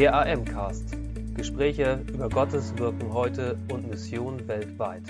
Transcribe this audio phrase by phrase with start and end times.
[0.00, 0.96] Der AM-Cast.
[1.34, 5.02] Gespräche über Gottes Wirken heute und Mission weltweit.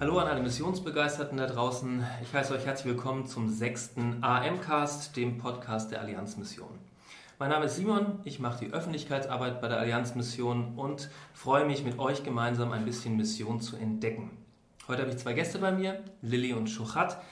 [0.00, 2.04] Hallo an alle Missionsbegeisterten da draußen.
[2.22, 6.70] Ich heiße euch herzlich willkommen zum sechsten AM-Cast, dem Podcast der Allianzmission.
[7.38, 12.00] Mein Name ist Simon, ich mache die Öffentlichkeitsarbeit bei der Allianzmission und freue mich mit
[12.00, 14.32] euch gemeinsam ein bisschen Mission zu entdecken.
[14.88, 17.22] Heute habe ich zwei Gäste bei mir, Lilly und Schuchat.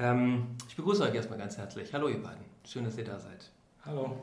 [0.00, 1.94] Ähm, ich begrüße euch erstmal ganz herzlich.
[1.94, 3.52] Hallo ihr beiden, schön, dass ihr da seid.
[3.84, 4.16] Hallo.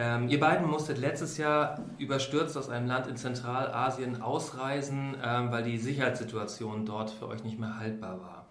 [0.00, 5.64] Ähm, ihr beiden musstet letztes Jahr überstürzt aus einem Land in Zentralasien ausreisen, ähm, weil
[5.64, 8.46] die Sicherheitssituation dort für euch nicht mehr haltbar war.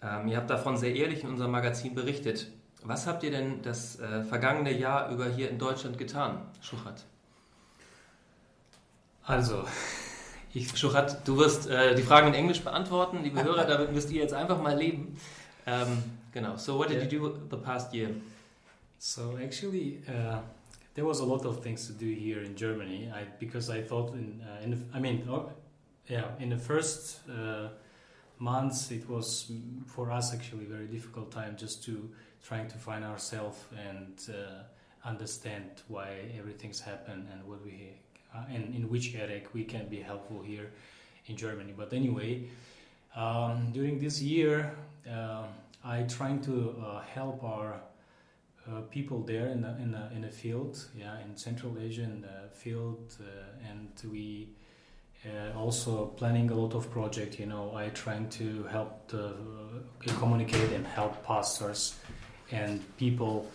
[0.00, 2.52] Ähm, ihr habt davon sehr ehrlich in unserem Magazin berichtet.
[2.84, 7.04] Was habt ihr denn das äh, vergangene Jahr über hier in Deutschland getan, Schuchat?
[9.24, 9.64] Also,
[10.54, 13.24] ich, Schuchat, du wirst äh, die Fragen in Englisch beantworten.
[13.24, 15.18] Liebe Hörer, damit müsst ihr jetzt einfach mal leben.
[15.66, 16.56] Ähm, genau.
[16.56, 17.10] So, what did yeah.
[17.10, 18.10] you do the past year?
[18.98, 20.38] So actually, uh,
[20.96, 23.12] there was a lot of things to do here in Germany.
[23.14, 25.52] I because I thought in uh, in the, I mean oh,
[26.08, 27.68] yeah in the first uh,
[28.38, 29.52] months it was
[29.86, 32.10] for us actually a very difficult time just to
[32.42, 33.58] trying to find ourselves
[33.88, 36.08] and uh, understand why
[36.38, 37.92] everything's happened and what we
[38.34, 40.70] uh, and in which area we can be helpful here
[41.26, 41.74] in Germany.
[41.76, 42.48] But anyway,
[43.14, 44.72] um, during this year,
[45.10, 45.44] uh,
[45.84, 47.80] I trying to uh, help our
[48.68, 52.22] uh, people there in the, in the, in the field, yeah, in Central Asia in
[52.22, 54.48] the field, uh, and we
[55.24, 57.38] uh, also planning a lot of project.
[57.38, 59.34] You know, I trying to help the,
[60.18, 61.96] communicate and help pastors
[62.50, 63.50] and people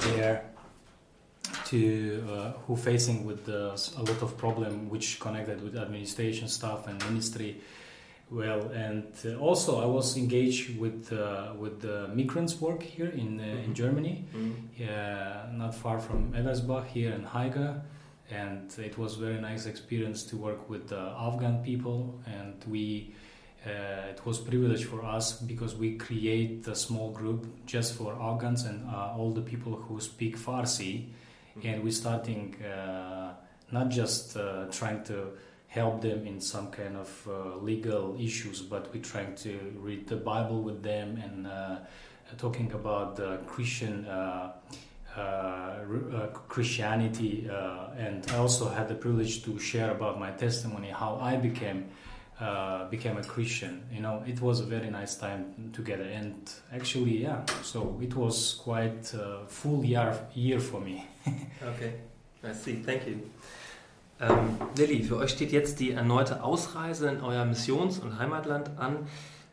[0.00, 0.44] there
[1.66, 7.02] to uh, who facing with a lot of problem which connected with administration stuff and
[7.04, 7.60] ministry
[8.30, 13.38] well, and uh, also I was engaged with uh, with the migrants work here in
[13.38, 13.64] uh, mm-hmm.
[13.64, 15.58] in Germany, mm-hmm.
[15.58, 17.82] not far from Ewersbach here in Haiger,
[18.30, 23.14] and it was very nice experience to work with the Afghan people, and we.
[23.64, 28.62] Uh, it was privilege for us because we create a small group just for Afghans
[28.62, 31.08] and uh, all the people who speak Farsi,
[31.58, 31.66] mm-hmm.
[31.66, 33.34] and we're starting uh,
[33.72, 34.36] not just
[34.70, 35.32] trying to
[35.68, 40.16] help them in some kind of uh, legal issues, but we're trying to read the
[40.16, 41.76] Bible with them and uh,
[42.38, 44.06] talking about the Christian.
[44.06, 44.52] Uh,
[45.16, 47.48] uh, uh Christianity,
[47.96, 51.88] and I also had the privilege to share about my testimony, how I became
[52.90, 53.82] became a Christian.
[53.90, 57.46] You know, it was a very nice time together, and actually, yeah.
[57.62, 61.06] So it was quite a full year year for me.
[61.62, 61.94] okay,
[62.44, 62.74] I see.
[62.82, 63.30] Thank you.
[64.18, 69.06] Ähm, Lilly, für euch steht jetzt die erneute Ausreise in euer Missions- und Heimatland an.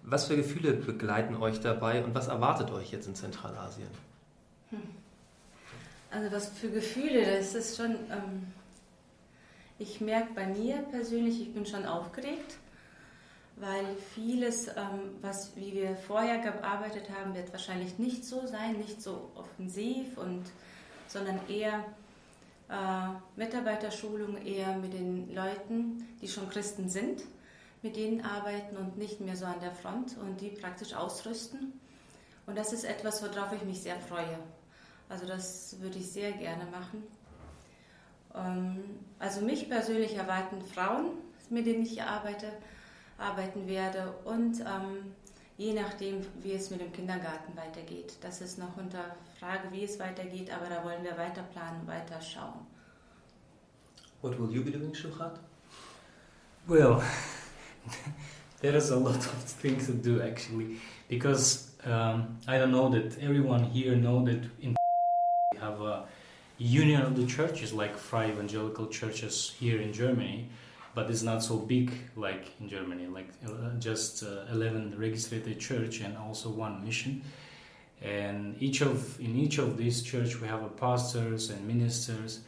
[0.03, 3.88] Was für Gefühle begleiten euch dabei und was erwartet euch jetzt in Zentralasien?
[4.69, 4.81] Hm.
[6.12, 8.47] Also was für Gefühle, das ist schon, ähm,
[9.79, 12.57] ich merke bei mir persönlich, ich bin schon aufgeregt,
[13.56, 19.01] weil vieles, ähm, was wie wir vorher gearbeitet haben, wird wahrscheinlich nicht so sein, nicht
[19.01, 20.44] so offensiv und
[21.07, 21.84] sondern eher
[23.35, 27.23] Mitarbeiterschulung eher mit den Leuten, die schon Christen sind,
[27.81, 31.79] mit denen arbeiten und nicht mehr so an der Front und die praktisch ausrüsten.
[32.45, 34.39] Und das ist etwas, worauf ich mich sehr freue.
[35.09, 37.03] Also das würde ich sehr gerne machen.
[38.35, 38.83] Ähm,
[39.19, 41.12] also mich persönlich erwarten Frauen,
[41.50, 42.47] mit denen ich arbeite,
[43.17, 45.13] arbeiten werde und ähm,
[45.57, 48.17] je nachdem, wie es mit dem Kindergarten weitergeht.
[48.21, 52.19] Das ist noch unter Frage, wie es weitergeht, aber da wollen wir weiter planen, weiter
[52.21, 52.65] schauen.
[54.21, 55.39] What will you be doing, Shuchat?
[56.65, 57.03] Well,
[58.61, 63.17] there is a lot of things to do actually, because um, I don't know that
[63.21, 64.75] everyone here know that in
[65.53, 66.05] we have a
[66.57, 70.47] union of the churches like Free Evangelical churches here in Germany
[70.95, 76.01] but it's not so big like in Germany, like uh, just uh, 11 registered church
[76.01, 77.23] and also one mission.
[78.01, 82.41] And each of in each of these church we have a pastors and ministers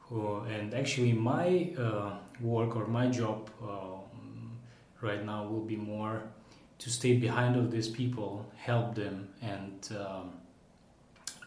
[0.00, 2.10] who and actually my uh,
[2.40, 3.96] work or my job uh,
[5.00, 6.22] right now will be more
[6.78, 10.32] to stay behind of these people, help them, and um,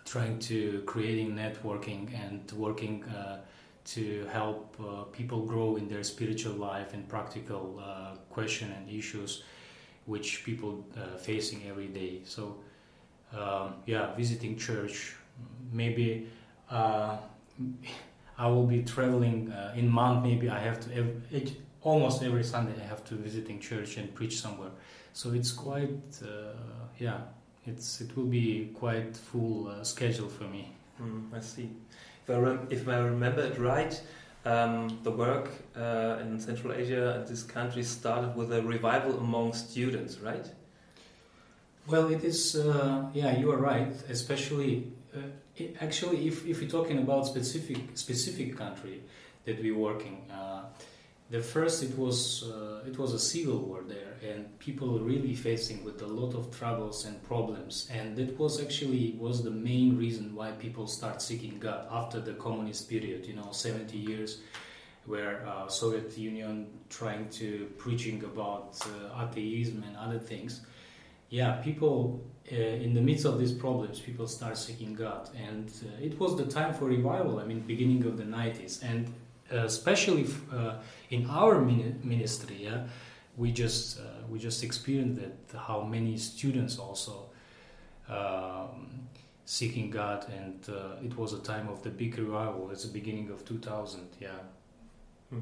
[0.06, 3.38] trying to creating networking and working uh,
[3.86, 9.44] to help uh, people grow in their spiritual life and practical uh, question and issues
[10.06, 12.22] which people uh, facing every day.
[12.24, 12.58] So
[13.34, 15.16] um, yeah visiting church
[15.72, 16.28] maybe
[16.70, 17.18] uh,
[18.38, 22.74] i will be traveling uh, in month maybe i have to every, almost every sunday
[22.82, 24.72] i have to visiting church and preach somewhere.
[25.14, 26.54] So it's quite uh,
[26.98, 27.20] yeah
[27.66, 30.72] it's it will be quite full schedule for me.
[31.02, 31.70] Mm, i see
[32.70, 34.02] if I, remember it right,
[34.46, 39.54] um, the work uh, in Central Asia and these countries started with a revival among
[39.54, 40.46] students, right?
[41.88, 42.56] Well, it is.
[42.56, 43.92] Uh, yeah, you are right.
[44.10, 45.22] Especially, uh,
[45.56, 49.02] it, actually, if, if you're talking about specific specific country
[49.46, 50.66] that we're working, uh,
[51.30, 55.84] the first it was uh, it was a civil war there, and people really facing
[55.84, 60.34] with a lot of troubles and problems, and that was actually was the main reason
[60.36, 63.26] why people start seeking God after the communist period.
[63.26, 64.42] You know, seventy years
[65.06, 70.62] where uh, Soviet Union trying to preaching about uh, atheism and other things
[71.30, 76.04] yeah, people uh, in the midst of these problems, people start seeking God, and uh,
[76.04, 77.40] it was the time for revival.
[77.40, 79.14] I mean, beginning of the '90s, and
[79.52, 80.76] especially uh,
[81.10, 82.84] in our ministry, yeah,
[83.38, 87.30] we just uh, we just experienced that how many students also
[88.10, 89.08] um,
[89.46, 92.70] seeking God, and uh, it was a time of the big revival.
[92.72, 94.30] It's the beginning of 2000, yeah.
[95.30, 95.40] Hmm.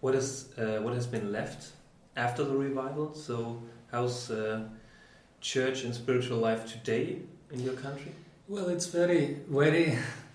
[0.00, 1.72] What is what has been left
[2.16, 3.14] after the revival?
[3.14, 4.30] So how's
[5.40, 7.18] church and spiritual life today
[7.52, 8.12] in your country?
[8.48, 9.98] Well, it's very, very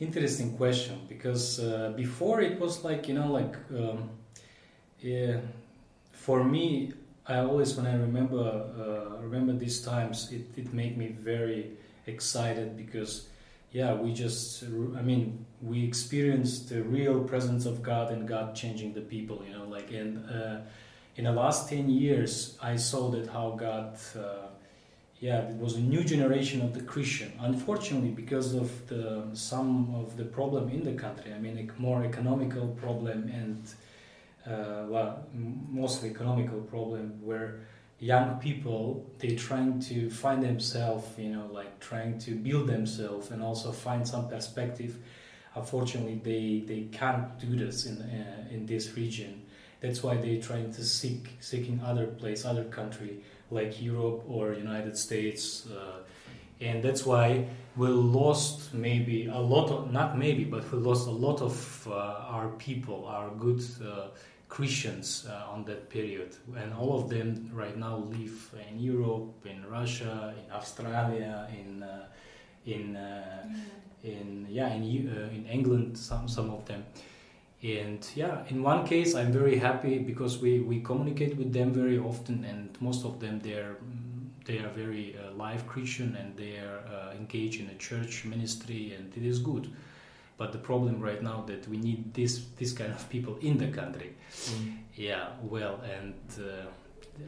[0.00, 4.10] interesting question because uh, before it was like you know, like um,
[5.00, 5.38] yeah,
[6.12, 6.92] for me,
[7.26, 11.70] I always when I remember uh, remember these times, it it made me very
[12.06, 13.28] excited because
[13.72, 18.94] yeah, we just I mean we experienced the real presence of God and God changing
[18.94, 20.28] the people, you know, like and.
[20.28, 20.60] Uh,
[21.16, 24.48] in the last 10 years, I saw that how God, uh,
[25.24, 27.32] yeah, it was a new generation of the Christian.
[27.40, 32.04] Unfortunately, because of the some of the problem in the country, I mean, a more
[32.04, 33.62] economical problem and
[34.46, 37.60] uh, well, mostly economical problem where
[38.00, 43.42] young people they trying to find themselves, you know, like trying to build themselves and
[43.42, 44.98] also find some perspective.
[45.54, 49.40] Unfortunately, they they can't do this in uh, in this region
[49.84, 54.96] that's why they're trying to seek seeking other place, other country like Europe or United
[54.96, 55.98] States, uh,
[56.60, 57.46] and that's why
[57.76, 62.34] we lost maybe a lot of not maybe, but we lost a lot of uh,
[62.34, 64.08] our people, our good uh,
[64.48, 69.66] Christians uh, on that period, and all of them right now live in Europe, in
[69.68, 72.06] Russia, in Australia, in uh,
[72.64, 73.48] in uh,
[74.04, 74.84] in yeah in
[75.34, 76.84] in England, some some of them
[77.64, 81.98] and yeah in one case i'm very happy because we, we communicate with them very
[81.98, 83.76] often and most of them they're
[84.44, 88.94] they are very uh, live christian and they are uh, engaged in a church ministry
[88.94, 89.72] and it is good
[90.36, 93.68] but the problem right now that we need this this kind of people in the
[93.68, 94.76] country mm.
[94.94, 96.66] yeah well and uh,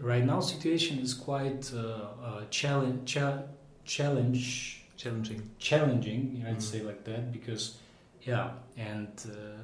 [0.02, 3.42] right now situation is quite uh, uh, challenge cha-
[3.86, 6.62] challenge challenging challenging i'd mm.
[6.62, 7.78] say like that because
[8.22, 9.62] yeah and uh,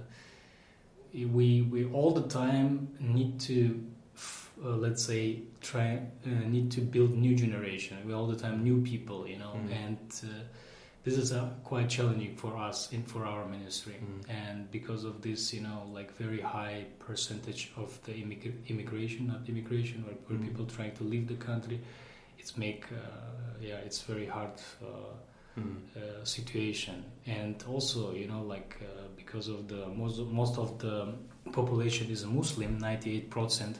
[1.14, 3.84] we we all the time need to
[4.64, 8.80] uh, let's say try uh, need to build new generation we all the time new
[8.82, 9.84] people you know mm.
[9.84, 10.42] and uh,
[11.04, 14.30] this is uh, quite challenging for us in for our ministry mm.
[14.30, 19.40] and because of this you know like very high percentage of the immig- immigration not
[19.48, 20.48] immigration where, where mm.
[20.48, 21.80] people trying to leave the country
[22.38, 25.12] it's make uh, yeah it's very hard uh,
[25.58, 25.76] mm.
[25.96, 31.14] uh, situation and also you know like uh, because of the most most of the
[31.52, 33.76] population is a muslim 98%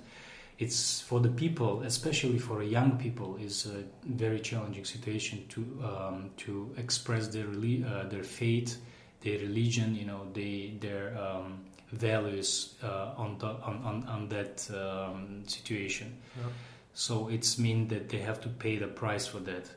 [0.59, 6.31] it's for the people especially for young people is a very challenging situation to um,
[6.37, 8.79] to express their uh, their faith
[9.23, 14.67] their religion you know they their um, values uh, on, the, on, on, on that
[14.75, 16.49] um, situation yeah.
[16.95, 19.69] so it's mean that they have to pay the price for that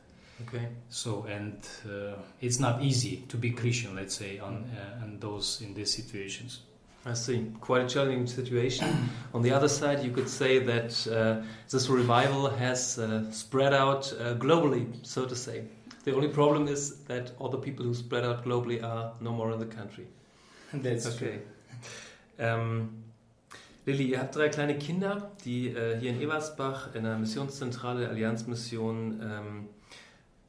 [0.42, 0.68] Okay.
[0.90, 5.62] So and uh, it's not easy to be Christian, let's say, on uh, on those
[5.62, 6.62] in these situations.
[7.06, 7.52] I see.
[7.62, 8.88] Quite a challenging situation.
[9.34, 14.12] on the other side, you could say that uh, this revival has uh, spread out
[14.14, 15.64] uh, globally, so to say.
[16.04, 19.52] The only problem is that all the people who spread out globally are no more
[19.52, 20.08] in the country.
[20.74, 21.40] That's okay.
[22.38, 23.04] Ähm,
[23.86, 28.10] Lilly, ihr habt drei kleine Kinder, die äh, hier in Ewersbach in der Missionszentrale der
[28.10, 29.70] Allianzmission ähm,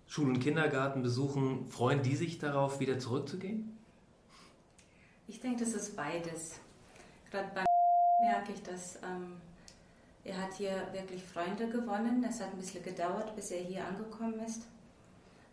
[0.07, 3.77] Schul- und Kindergarten besuchen, freuen die sich darauf, wieder zurückzugehen?
[5.29, 6.61] Ich denke, das ist beides.
[7.31, 7.65] Gerade beim
[8.23, 9.33] merke ich, dass ähm,
[10.25, 12.25] er hat hier wirklich Freunde gewonnen.
[12.29, 14.63] Es hat ein bisschen gedauert, bis er hier angekommen ist.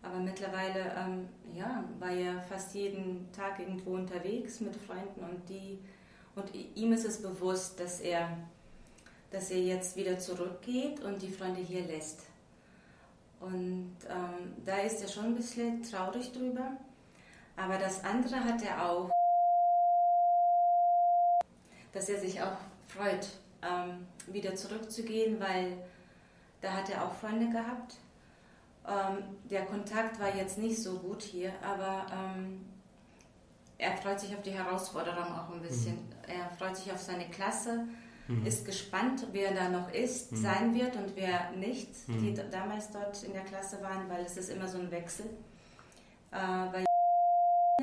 [0.03, 5.79] Aber mittlerweile ähm, ja, war er fast jeden Tag irgendwo unterwegs mit Freunden und, die,
[6.35, 8.37] und ihm ist es bewusst, dass er,
[9.31, 12.23] dass er jetzt wieder zurückgeht und die Freunde hier lässt.
[13.43, 16.77] Und ähm, da ist er schon ein bisschen traurig drüber.
[17.57, 19.11] Aber das andere hat er auch,
[21.91, 22.57] dass er sich auch
[22.87, 23.27] freut,
[23.61, 25.77] ähm, wieder zurückzugehen, weil
[26.61, 27.97] da hat er auch Freunde gehabt.
[28.87, 32.65] Ähm, der Kontakt war jetzt nicht so gut hier, aber ähm,
[33.77, 35.95] er freut sich auf die Herausforderung auch ein bisschen.
[35.95, 36.13] Mhm.
[36.27, 37.87] Er freut sich auf seine Klasse,
[38.27, 38.45] mhm.
[38.45, 40.37] ist gespannt, wer da noch ist, mhm.
[40.37, 42.51] sein wird und wer nicht, die mhm.
[42.51, 45.25] damals dort in der Klasse waren, weil es ist immer so ein Wechsel.
[46.31, 46.85] Äh, bei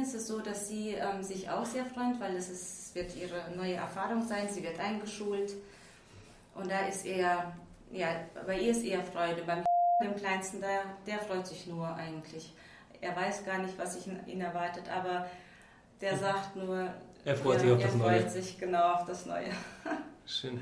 [0.00, 3.54] ist es so, dass sie ähm, sich auch sehr freut, weil es ist, wird ihre
[3.56, 5.52] neue Erfahrung sein, sie wird eingeschult
[6.54, 7.52] und da ist eher,
[7.90, 8.08] ja,
[8.46, 9.42] bei ihr ist eher Freude.
[9.42, 9.64] Beim
[10.02, 12.54] dem Kleinsten, der, der freut sich nur eigentlich.
[13.00, 15.26] Er weiß gar nicht, was sich ihn erwartet, aber
[16.00, 16.92] der sagt nur,
[17.24, 17.82] er freut ja, sich auf.
[17.82, 19.50] Er freut sich genau auf das Neue.
[20.30, 20.60] Schön.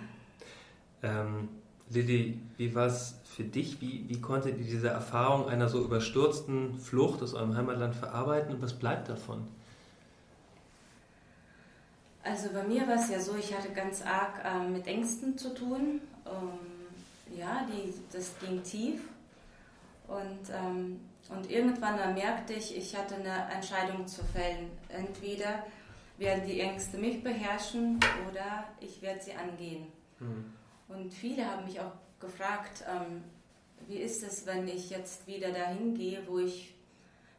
[1.02, 1.50] Ähm,
[1.90, 3.80] Lilly, wie war es für dich?
[3.82, 8.62] Wie, wie konntet ihr diese Erfahrung einer so überstürzten Flucht aus eurem Heimatland verarbeiten und
[8.62, 9.46] was bleibt davon?
[12.25, 15.54] Also bei mir war es ja so, ich hatte ganz arg ähm, mit Ängsten zu
[15.54, 16.00] tun.
[16.26, 19.02] Ähm, ja, die, das ging tief.
[20.08, 24.70] Und, ähm, und irgendwann merkte ich, ich hatte eine Entscheidung zu fällen.
[24.88, 25.62] Entweder
[26.18, 29.87] werden die Ängste mich beherrschen oder ich werde sie angehen.
[30.18, 30.52] Mhm.
[30.88, 33.22] Und viele haben mich auch gefragt, ähm,
[33.87, 36.75] wie ist es, wenn ich jetzt wieder dahin gehe, wo ich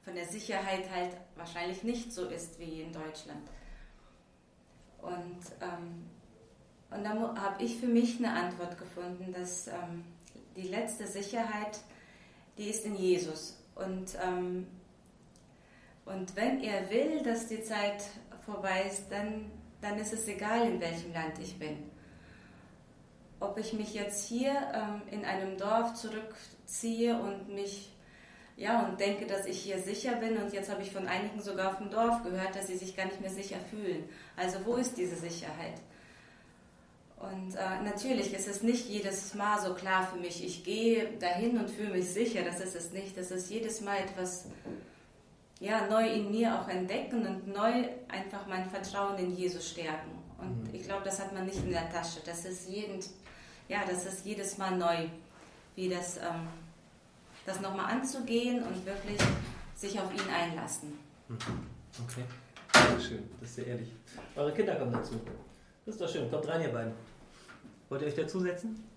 [0.03, 3.49] von der Sicherheit halt wahrscheinlich nicht so ist wie in Deutschland.
[5.01, 6.09] Und, ähm,
[6.89, 10.03] und dann habe ich für mich eine Antwort gefunden, dass ähm,
[10.55, 11.79] die letzte Sicherheit,
[12.57, 13.57] die ist in Jesus.
[13.75, 14.67] Und, ähm,
[16.05, 18.03] und wenn er will, dass die Zeit
[18.45, 21.89] vorbei ist, dann, dann ist es egal, in welchem Land ich bin.
[23.39, 27.91] Ob ich mich jetzt hier ähm, in einem Dorf zurückziehe und mich
[28.59, 30.37] ja, und denke, dass ich hier sicher bin.
[30.37, 33.05] Und jetzt habe ich von einigen sogar auf dem Dorf gehört, dass sie sich gar
[33.05, 34.03] nicht mehr sicher fühlen.
[34.35, 35.75] Also wo ist diese Sicherheit?
[37.15, 41.57] Und äh, natürlich ist es nicht jedes Mal so klar für mich, ich gehe dahin
[41.57, 42.43] und fühle mich sicher.
[42.43, 43.17] Das ist es nicht.
[43.17, 44.45] Das ist jedes Mal etwas
[45.59, 50.11] ja, neu in mir auch entdecken und neu einfach mein Vertrauen in Jesus stärken.
[50.37, 50.75] Und mhm.
[50.75, 52.19] ich glaube, das hat man nicht in der Tasche.
[52.25, 52.99] Das ist, jeden,
[53.67, 55.07] ja, das ist jedes Mal neu,
[55.75, 56.47] wie das, ähm,
[57.45, 59.19] das nochmal anzugehen und wirklich
[59.75, 60.97] sich auf ihn einlassen.
[61.27, 61.37] Mhm.
[62.03, 62.23] Okay,
[62.73, 63.89] sehr schön, das ist sehr ehrlich.
[64.35, 65.19] Eure Kinder kommen dazu.
[65.85, 66.29] Das ist doch schön.
[66.29, 66.93] Kommt rein, ihr beiden.
[67.89, 68.87] Wollt ihr euch dazusetzen?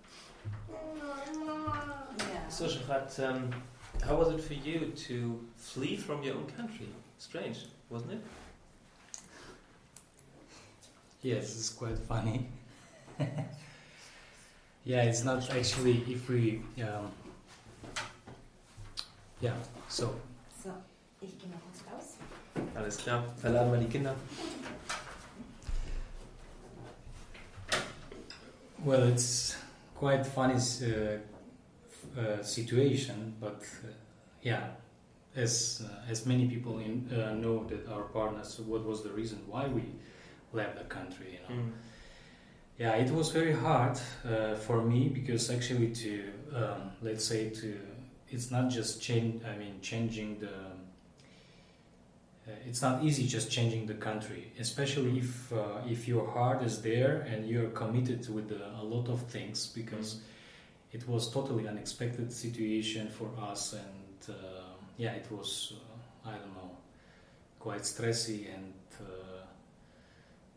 [2.19, 2.49] Ja.
[2.49, 3.49] So, fragt, ähm,
[4.05, 6.87] how was it for you to flee from your own country?
[7.17, 8.21] Strange, wasn't it?
[11.21, 12.47] Yes, it's quite funny.
[14.83, 16.61] yeah, it's not actually if we.
[16.81, 17.11] Um,
[19.39, 19.53] yeah,
[19.87, 20.15] so.
[20.61, 20.71] So,
[21.21, 22.17] ich gehe mal kurz raus.
[22.75, 24.15] Alles klar, verladen wir die Kinder.
[28.83, 29.55] Well, it's
[29.95, 31.19] quite funny uh,
[32.17, 33.87] uh, situation, but uh,
[34.41, 34.67] yeah,
[35.35, 39.39] as uh, as many people in, uh, know that our partners, what was the reason
[39.47, 39.83] why we
[40.51, 41.39] left the country?
[41.49, 41.71] You know, mm.
[42.77, 47.79] yeah, it was very hard uh, for me because actually to um, let's say to
[48.29, 49.43] it's not just change.
[49.43, 50.53] I mean, changing the
[52.45, 56.81] uh, it's not easy just changing the country, especially if uh, if your heart is
[56.81, 59.67] there and you're committed with uh, a lot of things.
[59.67, 60.32] Because mm-hmm.
[60.93, 64.63] It was totally unexpected situation for us, and uh,
[64.97, 66.71] yeah, it was uh, I don't know,
[67.59, 69.43] quite stressy and uh,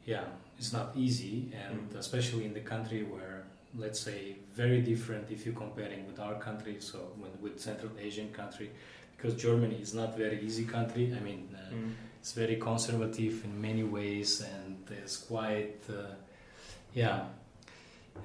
[0.05, 0.25] yeah,
[0.59, 1.99] it's not easy, and mm-hmm.
[1.99, 3.45] especially in the country where
[3.77, 6.99] let's say very different if you're comparing with our country, so
[7.41, 8.71] with Central Asian country
[9.17, 11.15] because Germany is not very easy country.
[11.17, 11.93] I mean, uh, mm.
[12.21, 16.15] it's very conservative in many ways, and it's quite, uh,
[16.95, 17.25] yeah.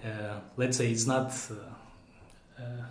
[0.05, 1.31] Uh, let's say it's not.
[2.61, 2.85] Uh, uh,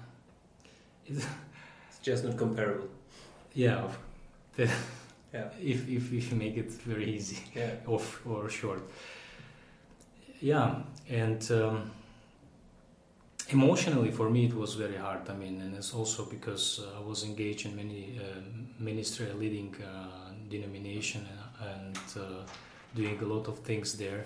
[1.89, 2.89] it's just not comparable.
[3.55, 3.89] Yeah.
[4.57, 4.71] The,
[5.33, 5.49] yeah.
[5.63, 7.71] If, if if you make it very easy, yeah.
[7.87, 8.83] or or short.
[10.41, 11.51] Yeah, and.
[11.51, 11.91] Um,
[13.53, 17.03] emotionally for me it was very hard i mean and it's also because uh, i
[17.03, 18.41] was engaged in many uh,
[18.79, 21.27] ministry leading uh, denomination
[21.61, 22.45] and, uh,
[22.95, 24.25] doing a lot of things there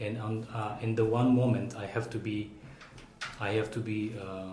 [0.00, 2.50] and on, uh, in the one moment i have to be
[3.40, 4.52] i have to be uh,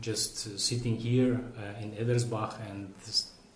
[0.00, 1.40] just sitting here
[1.80, 2.92] in Ewersbach and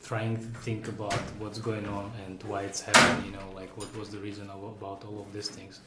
[0.03, 3.95] trying to think about what's going on and why it's happening you know like what
[3.97, 5.81] was the reason about all of these things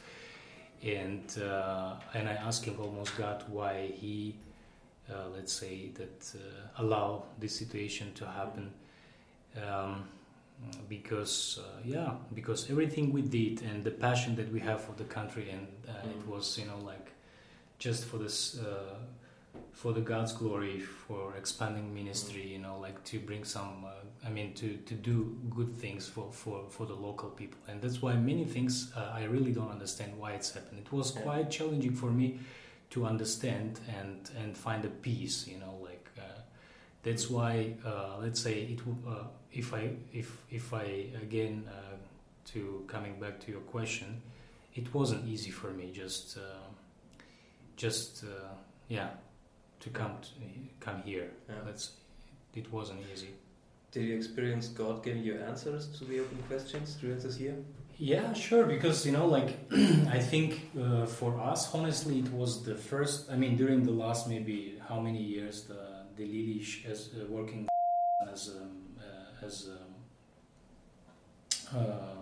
[0.82, 4.36] and uh, and I asked him almost God why he
[5.10, 8.72] uh, let's say that uh, allow this situation to happen
[9.68, 10.08] um,
[10.88, 15.04] because uh, yeah because everything we did and the passion that we have for the
[15.04, 16.10] country and uh, Mm.
[16.20, 17.12] it was you know like
[17.78, 18.94] just for this uh,
[19.76, 24.30] for the God's glory for expanding ministry you know like to bring some uh, I
[24.30, 27.58] mean to to do good things for for for the local people.
[27.68, 30.78] And that's why many things uh, I really don't understand why it's happened.
[30.78, 32.38] It was quite challenging for me
[32.90, 36.40] to understand and and find a peace you know like uh,
[37.02, 40.86] that's why uh, let's say it uh, if I if if I
[41.26, 41.96] again uh,
[42.52, 44.22] to coming back to your question
[44.74, 45.90] it wasn't easy for me.
[45.92, 46.38] Just
[47.76, 48.54] just uh,
[48.88, 49.10] yeah
[49.80, 50.30] to come to,
[50.80, 51.56] come here Yeah.
[51.64, 51.92] that's
[52.54, 53.30] it wasn't easy
[53.92, 57.56] Did you experience God giving you answers to the open questions during this year?
[57.98, 58.64] Yeah, sure.
[58.66, 59.50] Because you know, like
[60.18, 63.30] I think uh, for us, honestly, it was the first.
[63.32, 65.82] I mean, during the last maybe how many years the
[66.18, 67.62] the Lidish as uh, working
[68.34, 69.92] as um, uh, as um,
[71.74, 72.20] uh,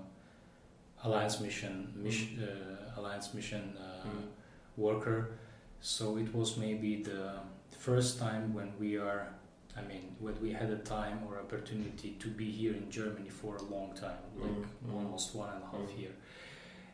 [1.05, 4.27] alliance mission, mission uh, alliance mission uh, Mm.
[4.77, 5.19] worker.
[5.87, 7.33] So it was maybe the
[7.79, 9.29] first time when we are.
[9.77, 13.57] I mean, when we had a time or opportunity to be here in Germany for
[13.57, 14.95] a long time, like Mm, mm.
[14.95, 15.99] almost one and a half Mm.
[16.01, 16.13] year.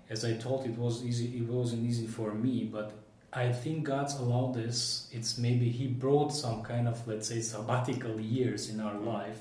[0.08, 1.26] As I told, it was easy.
[1.38, 2.90] It wasn't easy for me, but
[3.32, 5.06] I think God's allowed this.
[5.12, 9.06] It's maybe He brought some kind of, let's say, sabbatical years in our Mm.
[9.06, 9.40] life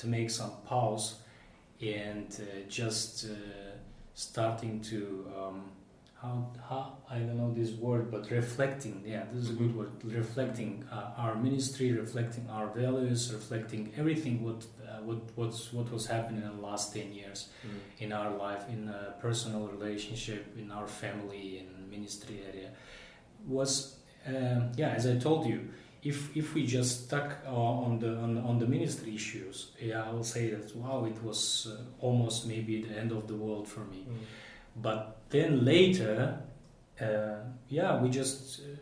[0.00, 1.14] to make some pause
[1.80, 3.30] and uh, just uh,
[4.14, 4.98] starting to
[5.38, 5.62] um,
[6.22, 9.02] how how I don't know this word, but reflecting.
[9.04, 9.90] Yeah, this is a good word.
[10.04, 16.06] Reflecting uh, our ministry, reflecting our values, reflecting everything what uh, what what's what was
[16.06, 17.48] happening in the last ten years
[17.98, 22.70] in our life, in a personal relationship, in our family, in ministry area,
[23.46, 24.90] was um, yeah.
[24.90, 25.68] As I told you,
[26.04, 30.10] if if we just stuck uh, on the on, on the ministry issues, yeah, I
[30.12, 33.80] will say that wow, it was uh, almost maybe the end of the world for
[33.80, 34.06] me.
[34.08, 34.18] Mm.
[34.74, 36.38] But then later,
[37.00, 37.06] uh,
[37.68, 38.76] yeah, we just uh,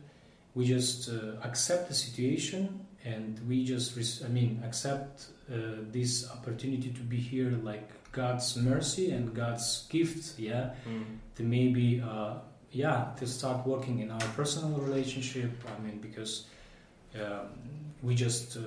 [0.55, 5.57] we just uh, accept the situation and we just res- I mean accept uh,
[5.91, 11.05] this opportunity to be here like God's mercy and God's gift, yeah, Mm.
[11.37, 12.35] to maybe uh,
[12.73, 15.51] yeah to start working in our personal relationship.
[15.67, 16.45] I mean because
[17.15, 17.47] um,
[18.03, 18.63] we just uh,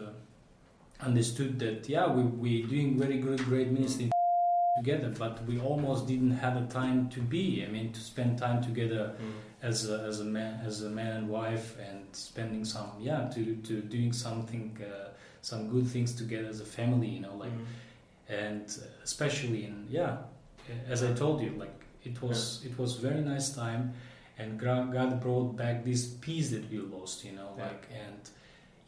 [1.06, 4.10] understood that yeah we we doing very good great ministry
[4.84, 7.63] together, but we almost didn't have a time to be.
[7.65, 9.32] I mean to spend time together Mm.
[9.62, 13.41] as a, as a man as a man and wife and spending some yeah to
[13.67, 15.10] to doing something uh,
[15.41, 17.65] some good things together as a family you know like Mm.
[18.46, 18.65] and
[19.04, 20.13] especially in yeah
[20.93, 21.78] as I told you like
[22.10, 23.84] it was it was very nice time
[24.39, 24.50] and
[24.98, 27.67] God brought back this peace that we lost you know Yeah.
[27.67, 28.22] like and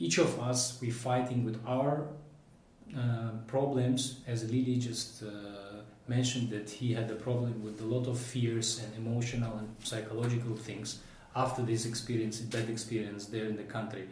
[0.06, 1.94] each of us we fighting with our
[3.02, 5.28] uh, problems as Lily just uh,
[6.08, 10.56] mentioned that he had a problem with a lot of fears and emotional and psychological
[10.56, 11.00] things
[11.36, 14.08] after this experience bad experience there in the country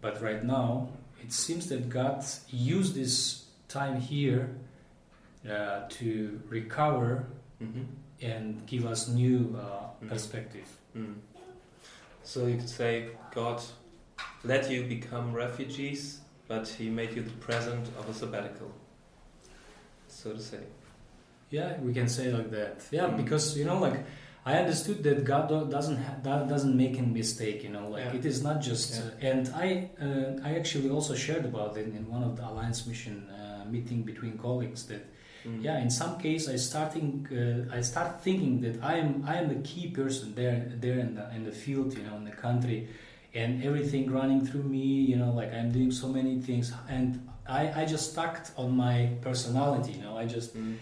[0.00, 0.88] but right now
[1.22, 4.50] it seems that God used this time here
[5.48, 7.26] uh, to recover
[7.60, 7.86] Mhm.
[8.22, 10.08] and give us new uh, Mhm.
[10.08, 10.68] perspective.
[10.96, 11.16] Mm.
[12.22, 13.60] So you could say God
[14.44, 18.70] let you become refugees, but He made you the present of a sabbatical,
[20.08, 20.62] so to say.
[21.50, 22.82] Yeah, we can say like that.
[22.90, 23.16] Yeah, Mm.
[23.22, 23.98] because you know, like
[24.44, 27.62] I understood that God doesn't ha- that doesn't make a mistake.
[27.64, 28.18] You know, like Yeah.
[28.18, 28.88] it is not just.
[29.00, 32.86] Uh, and I uh, I actually also shared about it in one of the Alliance
[32.86, 35.04] Mission uh, meeting between colleagues that
[35.46, 35.62] Mm.
[35.62, 39.48] yeah in some case i starting uh, i start thinking that i am i am
[39.58, 42.78] a key person there there in the in the field you know in the country
[43.40, 47.08] and everything running through me you know like i'm doing so many things and
[47.60, 48.96] i i just stuck on my
[49.28, 50.74] personality you know i just Mm.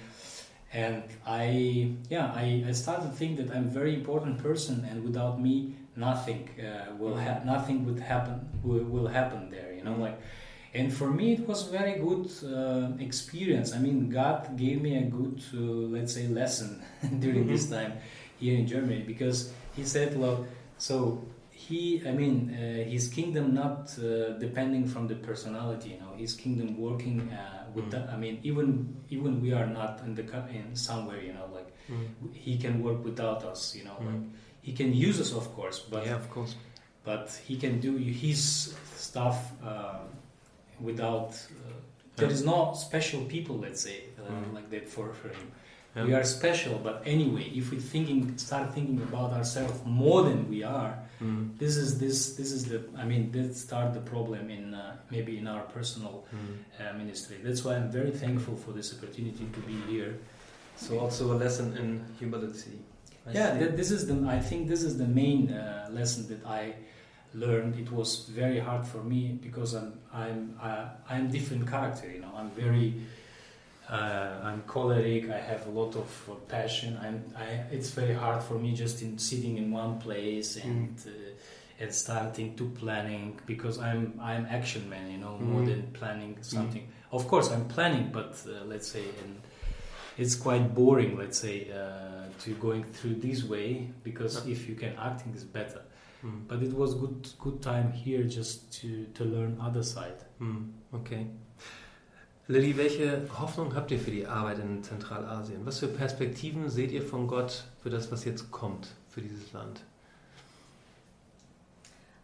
[0.73, 5.03] And i yeah i i started to think that i'm a very important person and
[5.05, 9.95] without me nothing uh, will ha- nothing would happen will, will happen there you know
[9.97, 10.01] Mm.
[10.01, 10.19] like
[10.75, 13.73] and for me it was a very good uh, experience.
[13.73, 15.59] I mean god gave me a good uh,
[15.97, 16.83] let's say lesson
[17.21, 17.93] during this time
[18.41, 19.39] here in germany because
[19.77, 20.39] he said well
[20.77, 20.97] so
[21.51, 24.05] he i mean uh, his kingdom not uh,
[24.47, 27.93] depending from the personality you know his kingdom working uh, with Mm.
[27.95, 28.67] that i mean even
[29.17, 30.25] even we are not in the
[30.59, 32.07] in somewhere you know like Mm.
[32.47, 34.31] he can work without us you know like Mm.
[34.69, 36.53] he can use us of course but yeah, of course.
[37.11, 37.93] but he can do
[38.25, 38.41] his
[39.09, 39.39] stuff
[39.71, 40.01] uh,
[40.89, 41.31] without.
[41.31, 41.73] Uh,
[42.17, 45.47] there is no special people, let's say, uh, like that for, for him.
[45.97, 46.05] Yeah.
[46.05, 50.63] We are special, but anyway, if we thinking start thinking about ourselves more than we
[50.63, 51.57] are, mm.
[51.59, 55.39] this is this this is the I mean that start the problem in uh, maybe
[55.39, 56.59] in our personal mm.
[56.79, 57.39] uh, ministry.
[57.43, 60.19] That's why I'm very thankful for this opportunity to be here.
[60.77, 62.79] So also a lesson in humility.
[63.27, 66.45] I yeah, that, this is the I think this is the main uh, lesson that
[66.45, 66.75] I
[67.33, 67.75] learned.
[67.77, 72.07] It was very hard for me because I'm I'm uh, I'm different character.
[72.11, 72.89] You know, I'm very.
[72.93, 73.05] Mm
[73.89, 75.31] uh, I'm choleric.
[75.31, 76.99] I have a lot of uh, passion.
[77.01, 81.07] I'm, I, it's very hard for me just in sitting in one place and mm.
[81.07, 81.31] uh,
[81.79, 85.11] and starting to planning because I'm I'm action man.
[85.11, 85.43] You know, mm.
[85.43, 86.45] more than planning mm.
[86.45, 86.83] something.
[86.83, 87.17] Mm.
[87.17, 89.41] Of course, I'm planning, but uh, let's say and
[90.19, 91.17] it's quite boring.
[91.17, 95.83] Let's say uh, to going through this way because if you can acting is better.
[96.25, 96.49] Mm.
[96.49, 100.25] But it was good good time here just to to learn other side.
[100.41, 100.73] Mm.
[100.95, 101.27] Okay.
[102.49, 105.67] Lilly, welche Hoffnung habt ihr für die Arbeit in Zentralasien?
[105.67, 109.83] Was für Perspektiven seht ihr von Gott für das, was jetzt kommt, für dieses Land?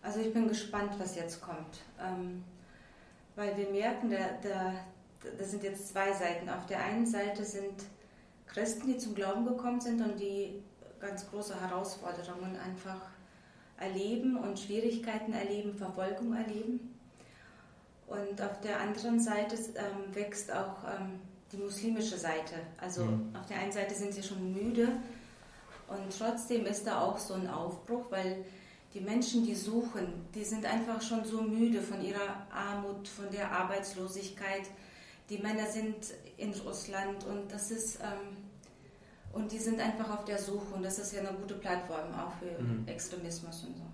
[0.01, 2.45] Also ich bin gespannt, was jetzt kommt, ähm,
[3.35, 4.75] weil wir merken, da, da,
[5.37, 6.49] da sind jetzt zwei Seiten.
[6.49, 7.83] Auf der einen Seite sind
[8.47, 10.63] Christen, die zum Glauben gekommen sind und die
[11.01, 13.01] ganz große Herausforderungen einfach
[13.77, 16.95] erleben und Schwierigkeiten erleben, Verfolgung erleben.
[18.07, 21.21] Und auf der anderen Seite ähm, wächst auch ähm,
[21.53, 22.55] die muslimische Seite.
[22.79, 23.35] Also mhm.
[23.39, 24.89] auf der einen Seite sind sie schon müde
[25.89, 28.45] und trotzdem ist da auch so ein Aufbruch, weil
[28.95, 33.51] die Menschen, die suchen, die sind einfach schon so müde von ihrer Armut, von der
[33.51, 34.63] Arbeitslosigkeit.
[35.31, 35.97] Die Männer sind
[36.37, 38.37] in Russland und das ist ähm,
[39.33, 42.33] und die sind einfach auf der Suche und das ist ja eine gute Plattform auch
[42.35, 42.87] für mhm.
[42.87, 43.85] Extremismus und so.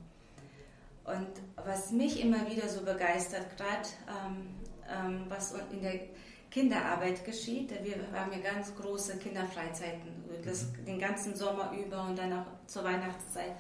[1.08, 1.28] Und
[1.64, 4.48] was mich immer wieder so begeistert, gerade ähm,
[4.90, 6.00] ähm, was in der
[6.50, 10.84] Kinderarbeit geschieht, wir haben ja ganz große Kinderfreizeiten, das, mhm.
[10.84, 13.52] den ganzen Sommer über und dann auch zur Weihnachtszeit.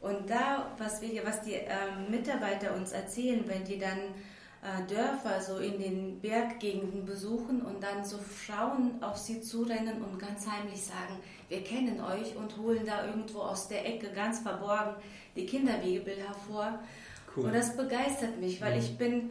[0.00, 3.98] Und da, was, wir, was die ähm, Mitarbeiter uns erzählen, wenn die dann
[4.88, 10.46] Dörfer so in den Berggegenden besuchen und dann so Frauen auf sie zurennen und ganz
[10.46, 14.94] heimlich sagen, wir kennen euch und holen da irgendwo aus der Ecke ganz verborgen
[15.34, 16.78] die Kinderbibel hervor.
[17.34, 17.46] Cool.
[17.46, 18.78] Und das begeistert mich, weil mhm.
[18.78, 19.30] ich bin,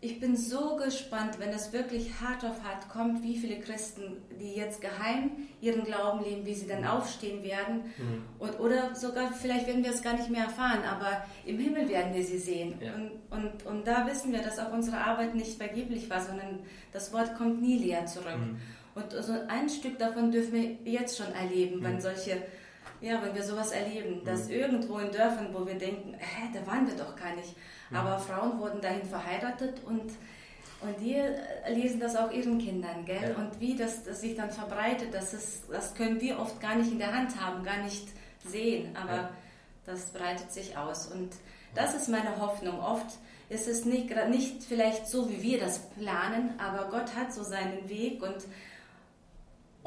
[0.00, 4.54] ich bin so gespannt, wenn es wirklich hart auf hart kommt, wie viele Christen, die
[4.54, 5.30] jetzt geheim
[5.60, 6.86] ihren Glauben leben, wie sie dann mhm.
[6.86, 7.82] aufstehen werden.
[7.98, 8.22] Mhm.
[8.38, 12.14] Und, oder sogar, vielleicht werden wir es gar nicht mehr erfahren, aber im Himmel werden
[12.14, 12.78] wir sie sehen.
[12.80, 12.94] Ja.
[12.94, 16.60] Und, und, und da wissen wir, dass auch unsere Arbeit nicht vergeblich war, sondern
[16.92, 18.38] das Wort kommt nie leer zurück.
[18.38, 18.60] Mhm.
[18.94, 22.00] Und so ein Stück davon dürfen wir jetzt schon erleben, wenn mhm.
[22.00, 22.42] solche
[23.00, 24.54] ja, wenn wir sowas erleben, dass mhm.
[24.54, 27.54] irgendwo in Dörfern, wo wir denken, hä, da waren wir doch gar nicht,
[27.90, 27.96] mhm.
[27.96, 30.12] aber Frauen wurden dahin verheiratet und,
[30.80, 31.20] und die
[31.72, 33.34] lesen das auch ihren Kindern, gell?
[33.36, 33.42] Ja.
[33.42, 36.90] Und wie das, das sich dann verbreitet, das, ist, das können wir oft gar nicht
[36.90, 38.08] in der Hand haben, gar nicht
[38.44, 39.30] sehen, aber ja.
[39.86, 41.06] das breitet sich aus.
[41.06, 41.32] Und
[41.74, 42.80] das ist meine Hoffnung.
[42.80, 47.42] Oft ist es nicht, nicht vielleicht so, wie wir das planen, aber Gott hat so
[47.42, 48.44] seinen Weg und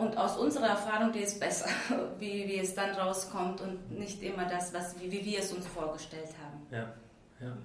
[0.01, 1.69] und aus unserer Erfahrung, der ist besser,
[2.19, 5.67] wie, wie es dann rauskommt und nicht immer das, was, wie, wie wir es uns
[5.67, 6.59] vorgestellt haben.
[6.71, 6.93] Ja,
[7.39, 7.55] ja.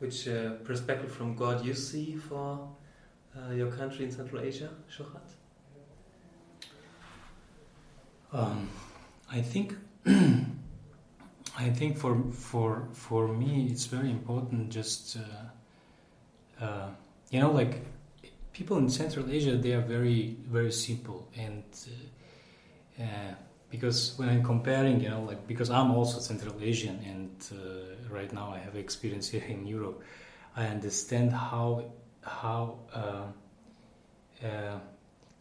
[0.00, 2.68] Which uh, perspective from God you see for
[3.36, 5.22] uh, your country in Central Asia, Shohat?
[8.32, 8.68] Um,
[9.30, 9.76] I think
[10.06, 15.16] I think for for for me it's very important just
[16.60, 16.88] uh, uh,
[17.30, 17.84] you know like
[18.54, 21.64] people in Central Asia they are very very simple and
[22.98, 23.34] uh, uh,
[23.74, 28.32] because when I'm comparing, you know, like because I'm also Central Asian and uh, right
[28.32, 30.02] now I have experience here in Europe,
[30.56, 31.84] I understand how
[32.22, 33.26] how uh,
[34.46, 34.78] uh,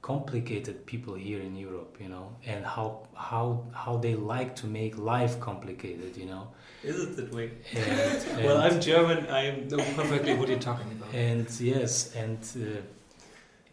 [0.02, 3.46] complicated people here in Europe, you know, and how how
[3.84, 6.48] how they like to make life complicated, you know.
[6.84, 7.52] Is it that way?
[7.76, 9.28] And, and well, I'm German.
[9.30, 11.14] I know perfectly what you're talking about.
[11.30, 12.82] And yes, and uh,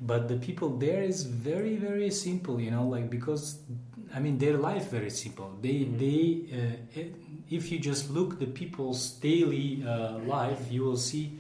[0.01, 3.59] but the people there is very very simple you know like because
[4.15, 5.99] i mean their life very simple they mm-hmm.
[5.99, 7.05] they uh,
[7.51, 11.39] if you just look the people's daily uh, life you will see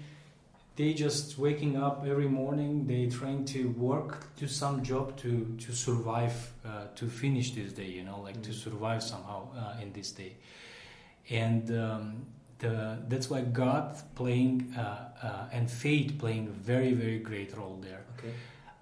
[0.76, 5.72] they just waking up every morning they trying to work to some job to to
[5.72, 8.52] survive uh, to finish this day you know like mm-hmm.
[8.52, 10.34] to survive somehow uh, in this day
[11.30, 12.26] and um,
[12.60, 17.78] the, that's why God playing uh, uh, and fate playing a very very great role
[17.82, 18.04] there.
[18.18, 18.32] Okay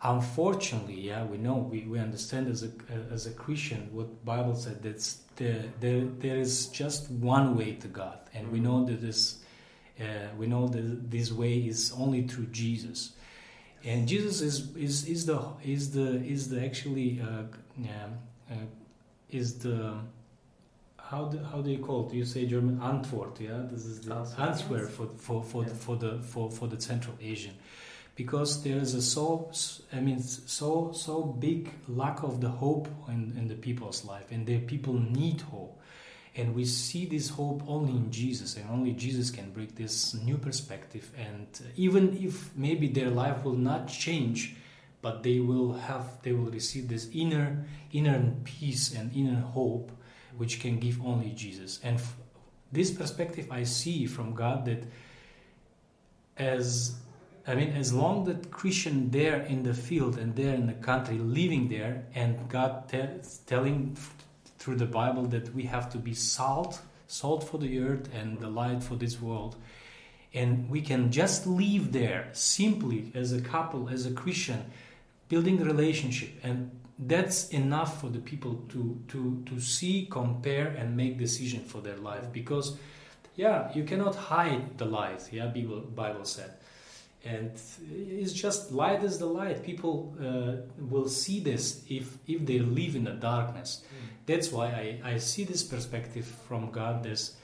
[0.02, 2.70] unfortunately yeah we know we, we understand as a
[3.10, 4.96] as a christian what bible said that
[5.34, 8.52] the, there there is just one way to god and mm-hmm.
[8.52, 9.38] we know that this
[10.00, 10.04] uh,
[10.38, 13.10] we know that this way is only through jesus
[13.84, 17.44] and Jesus is is is the is the is the actually uh,
[17.76, 18.08] yeah,
[18.50, 18.54] uh,
[19.30, 19.94] is the
[21.10, 22.14] how do, how do you call it?
[22.14, 23.62] You say German Antwort, yeah.
[23.70, 24.40] This is the Answer.
[24.42, 25.68] answer for for for, Yeah.
[25.74, 27.54] for the for for the Central Asian,
[28.14, 29.50] because there is a so
[29.92, 34.46] I mean so so big lack of the hope in, in the people's life, and
[34.46, 35.80] the people need hope,
[36.36, 40.36] and we see this hope only in Jesus, and only Jesus can bring this new
[40.36, 41.10] perspective.
[41.16, 44.56] And even if maybe their life will not change,
[45.00, 49.90] but they will have they will receive this inner inner peace and inner hope
[50.38, 51.80] which can give only Jesus.
[51.82, 52.16] And f-
[52.72, 54.84] this perspective I see from God that
[56.36, 56.94] as
[57.48, 61.16] I mean, as long that Christian there in the field and there in the country
[61.16, 64.14] living there, and God te- telling f-
[64.58, 68.50] through the Bible that we have to be salt, salt for the earth and the
[68.50, 69.56] light for this world,
[70.34, 74.70] and we can just live there simply as a couple, as a Christian,
[75.30, 81.18] building relationship, and that's enough for the people to to to see, compare, and make
[81.18, 82.32] decision for their life.
[82.32, 82.76] Because.
[83.38, 85.28] Yeah, you cannot hide the light.
[85.30, 86.54] Yeah, Bible, Bible said.
[87.24, 87.52] And
[87.88, 89.62] it's just light is the light.
[89.62, 93.82] People uh, will see this if if they live in the darkness.
[94.26, 97.36] That's why i, I see this perspective from god as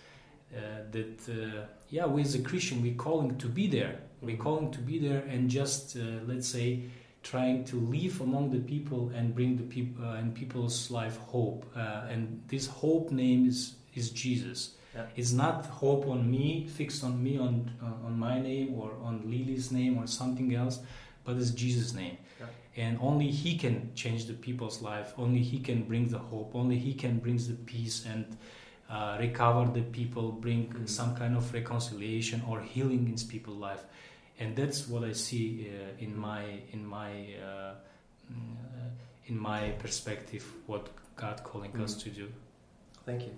[0.54, 4.00] uh, that uh, yeah we as a christian we calling to be there.
[4.20, 6.84] We calling to be there and just uh, let's say
[7.32, 11.64] trying to live among the people and bring the people uh, in people's life hope
[11.74, 13.58] uh, and this hope name is
[14.00, 14.60] is jesus
[14.96, 15.06] Yeah.
[15.20, 16.44] it's not hope on me,
[16.78, 17.54] fixed on me, on
[17.86, 20.76] uh, on my name or on Lily's name or something else,
[21.24, 22.16] but it's Jesus' name.
[22.40, 22.84] Yeah.
[22.84, 25.08] And only He can change the people's life.
[25.24, 26.48] Only He can bring the hope.
[26.62, 28.24] Only He can bring the peace and
[28.94, 30.88] uh, recover the people, bring Mhm.
[30.98, 33.82] some kind of reconciliation or healing in people's life.
[34.40, 36.42] And that's what I see uh, in my
[36.72, 37.74] in my uh,
[38.28, 38.56] mm,
[39.26, 40.44] in my perspective.
[40.66, 42.00] What God calling us Mhm.
[42.00, 42.26] to do.
[43.06, 43.30] Thank you.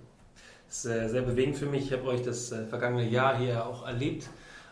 [0.69, 1.87] Das ist äh, sehr bewegend für mich.
[1.87, 4.29] Ich habe euch das äh, vergangene Jahr hier auch erlebt,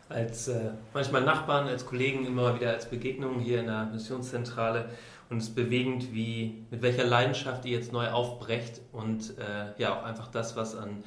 [0.09, 4.89] als äh, manchmal Nachbarn, als Kollegen, immer wieder als Begegnungen hier in der Missionszentrale.
[5.31, 9.35] Und es ist bewegend, wie, mit welcher Leidenschaft ihr jetzt neu aufbrecht und
[9.79, 11.03] ja auch einfach das, was an,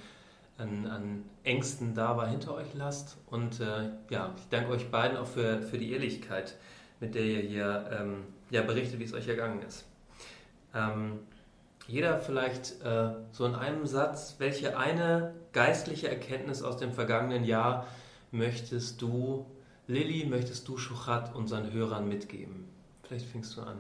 [0.58, 3.18] an, an Ängsten da war, hinter euch lasst.
[3.28, 6.56] Und äh, ja, ich danke euch beiden auch für, für die Ehrlichkeit,
[7.00, 9.86] mit der ihr hier ähm, ja, berichtet, wie es euch ergangen ist.
[10.74, 11.20] Ähm,
[11.88, 17.88] jeder vielleicht äh, so in einem Satz, welche eine geistliche Erkenntnis aus dem vergangenen Jahr
[18.32, 19.46] möchtest du,
[19.88, 22.68] Lilly, möchtest du Schuchat unseren Hörern mitgeben?
[23.04, 23.78] Vielleicht fängst du an.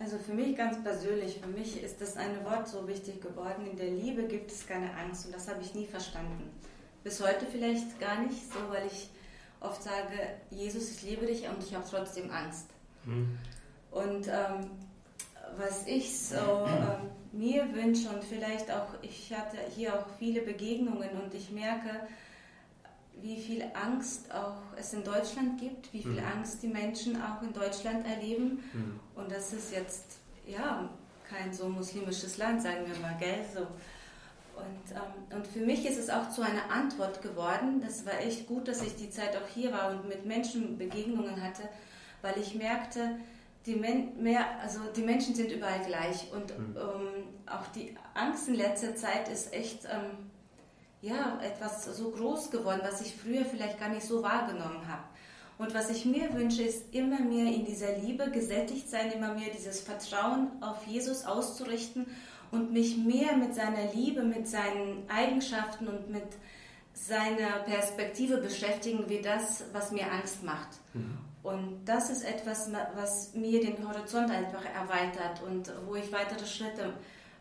[0.00, 3.66] Also für mich ganz persönlich, für mich ist das eine Wort so wichtig geworden.
[3.68, 6.50] In der Liebe gibt es keine Angst und das habe ich nie verstanden.
[7.02, 9.10] Bis heute vielleicht gar nicht so, weil ich
[9.60, 12.66] oft sage, Jesus, ich liebe dich und ich habe trotzdem Angst.
[13.04, 13.38] Hm?
[13.90, 14.70] Und ähm,
[15.56, 21.10] was ich so ähm, mir wünsche und vielleicht auch, ich hatte hier auch viele Begegnungen
[21.20, 21.90] und ich merke,
[23.22, 26.26] wie viel Angst auch es in Deutschland gibt, wie viel Mhm.
[26.36, 28.62] Angst die Menschen auch in Deutschland erleben.
[28.72, 29.00] Hm.
[29.14, 30.88] Und das ist jetzt, ja,
[31.28, 33.44] kein so muslimisches Land, sagen wir mal, gell?
[33.54, 33.60] So.
[33.60, 37.80] Und, ähm, und für mich ist es auch zu einer Antwort geworden.
[37.80, 41.42] Das war echt gut, dass ich die Zeit auch hier war und mit Menschen Begegnungen
[41.42, 41.62] hatte,
[42.22, 43.18] weil ich merkte,
[43.66, 46.32] die, Men mehr, also die Menschen sind überall gleich.
[46.32, 46.76] Und Mhm.
[46.76, 50.30] ähm, auch die Angst in letzter Zeit ist echt ähm,
[51.00, 55.02] ja, etwas so groß geworden, was ich früher vielleicht gar nicht so wahrgenommen habe.
[55.58, 59.50] Und was ich mir wünsche, ist immer mehr in dieser Liebe gesättigt sein, immer mehr
[59.50, 62.06] dieses Vertrauen auf Jesus auszurichten
[62.52, 66.26] und mich mehr mit seiner Liebe, mit seinen Eigenschaften und mit
[66.94, 70.68] seiner Perspektive beschäftigen, wie das, was mir Angst macht.
[70.94, 71.18] Mhm.
[71.42, 76.92] Und das ist etwas, was mir den Horizont einfach erweitert und wo ich weitere Schritte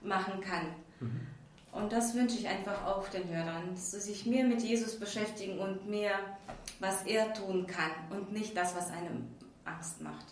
[0.01, 0.67] machen kann.
[0.99, 1.27] Mhm.
[1.71, 5.59] Und das wünsche ich einfach auch den Hörern, dass sie sich mehr mit Jesus beschäftigen
[5.59, 6.11] und mehr,
[6.79, 9.27] was er tun kann und nicht das, was einem
[9.65, 10.25] Angst macht.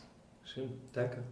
[0.43, 1.23] Schön, danke.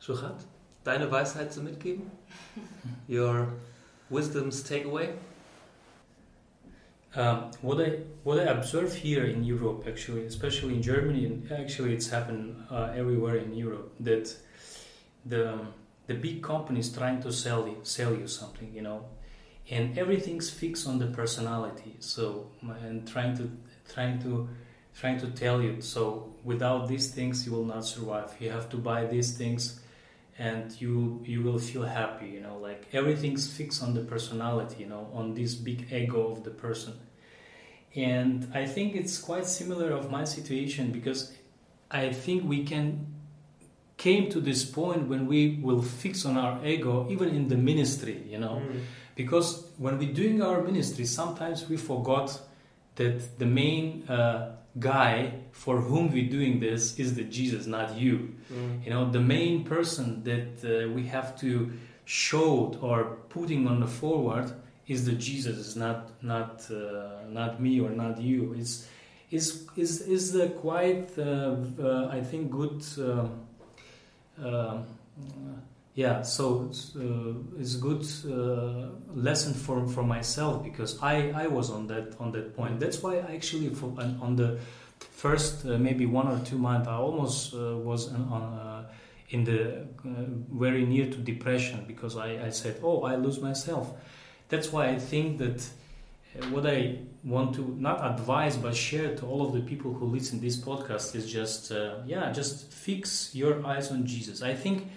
[0.00, 0.44] Schuchat,
[0.82, 2.10] deine Weisheit zu mitgeben?
[3.08, 3.48] Your
[4.10, 5.14] wisdom's takeaway?
[7.16, 11.94] Um, what I what I observe here in Europe, actually, especially in Germany, and actually
[11.94, 14.34] it's happened uh, everywhere in Europe, that
[15.24, 15.60] the
[16.06, 19.04] the big companies trying to sell you, sell you something, you know,
[19.70, 21.96] and everything's fixed on the personality.
[22.00, 23.50] So and trying to
[23.92, 24.48] trying to
[24.98, 28.34] trying to tell you, so without these things you will not survive.
[28.38, 29.80] You have to buy these things,
[30.38, 32.26] and you you will feel happy.
[32.26, 34.82] You know, like everything's fixed on the personality.
[34.84, 36.94] You know, on this big ego of the person
[37.96, 41.32] and I think it's quite similar of my situation because
[41.90, 43.13] I think we can
[43.96, 48.22] came to this point when we will fix on our ego even in the ministry
[48.28, 48.80] you know mm.
[49.14, 52.40] because when we're doing our ministry sometimes we forgot
[52.96, 58.34] that the main uh, guy for whom we're doing this is the jesus not you
[58.52, 58.84] mm.
[58.84, 61.72] you know the main person that uh, we have to
[62.04, 64.52] show or putting on the forward
[64.88, 68.88] is the jesus it's not not uh, not me or not you it's
[69.30, 73.40] is is is the quite uh, uh, i think good um,
[75.94, 81.46] yeah, so it's, uh, it's a good uh, lesson for, for myself because I, I
[81.46, 82.80] was on that on that point.
[82.80, 84.58] That's why I actually for, on the
[84.98, 88.86] first uh, maybe one or two months I almost was on,
[89.30, 89.84] in the uh,
[90.52, 93.92] very near to depression because I, I said oh I lose myself.
[94.48, 95.66] That's why I think that
[96.50, 100.40] what I want to not advise but share to all of the people who listen
[100.40, 101.70] this podcast is just
[102.06, 104.42] yeah just fix your eyes on Jesus.
[104.42, 104.88] I think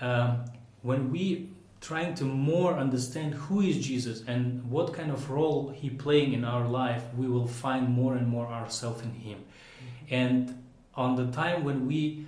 [0.00, 0.44] um,
[0.82, 5.88] when we trying to more understand who is Jesus and what kind of role he
[5.88, 9.38] playing in our life, we will find more and more ourselves in him.
[9.38, 10.14] Mm-hmm.
[10.14, 10.62] And
[10.94, 12.26] on the time when we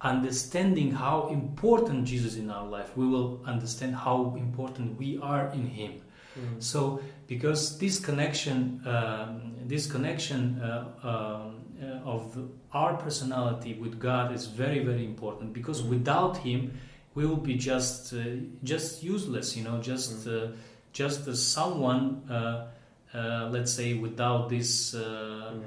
[0.00, 5.66] understanding how important Jesus in our life, we will understand how important we are in
[5.66, 6.00] him.
[6.38, 6.60] Mm-hmm.
[6.60, 12.36] So because this connection, um, this connection uh, um, uh, of
[12.72, 15.90] our personality with God is very very important because mm-hmm.
[15.90, 16.78] without Him
[17.14, 18.18] we will be just uh,
[18.62, 20.50] just useless you know just mm.
[20.50, 20.52] uh,
[20.92, 22.66] just uh, someone uh,
[23.14, 25.62] uh, let's say without this mm.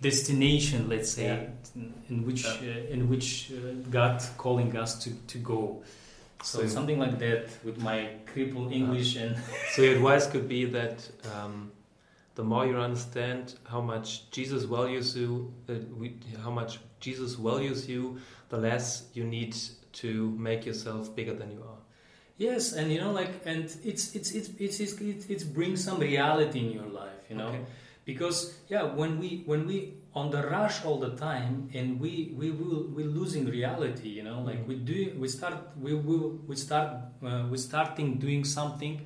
[0.00, 1.82] destination let's say yeah.
[2.08, 2.74] in which yeah.
[2.90, 3.52] in which
[3.90, 5.82] God calling us to, to go
[6.46, 9.36] so, so something like that with my crippled English and
[9.72, 11.72] so your advice could be that um,
[12.36, 15.52] the more you understand how much Jesus values you,
[15.98, 19.56] we, how much Jesus values you, the less you need
[19.94, 21.80] to make yourself bigger than you are.
[22.38, 25.98] Yes, and you know, like, and it's it's it's it's it's, it's, it's brings some
[25.98, 27.64] reality in your life, you know, okay.
[28.06, 32.50] Because yeah, when we when we on the rush all the time, and we we
[32.50, 34.68] will we're losing reality, you know, like mm-hmm.
[34.68, 39.04] we do we start we will we start uh, we starting doing something,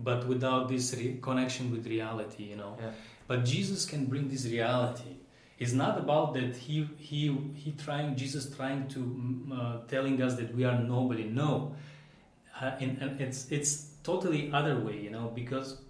[0.00, 2.76] but without this re- connection with reality, you know.
[2.80, 2.90] Yeah.
[3.28, 5.20] But Jesus can bring this reality
[5.60, 10.34] it's not about that he he he trying Jesus trying to mm, uh, telling us
[10.36, 11.24] that we are nobody.
[11.24, 11.74] No,
[12.60, 15.82] uh, and, and it's it's totally other way, you know, because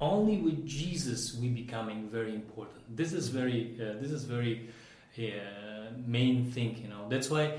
[0.00, 2.96] only with Jesus we becoming very important.
[2.96, 4.68] This is very uh, this is very
[5.18, 7.08] uh, main thing, you know.
[7.08, 7.58] That's why